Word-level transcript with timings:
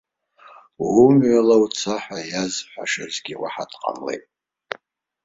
Умҩала 1.03 1.55
уца 1.63 1.95
ҳәа 2.03 2.19
иазҳәашазгьы 2.31 3.33
уаҳа 3.41 3.65
дҟамлеит. 3.71 4.23